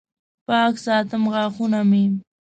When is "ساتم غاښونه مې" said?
0.85-2.03